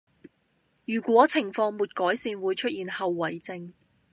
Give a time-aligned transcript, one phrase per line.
[0.85, 3.71] 如果情況沒改善會出現後遺症